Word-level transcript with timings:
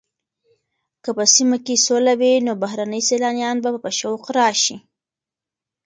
که 1.03 1.09
په 1.17 1.23
سیمه 1.35 1.57
کې 1.65 1.75
سوله 1.85 2.13
وي 2.19 2.33
نو 2.47 2.53
بهرني 2.63 3.01
سېلانیان 3.09 3.57
به 3.63 3.69
په 3.83 3.89
شوق 3.99 4.23
راشي. 4.37 4.77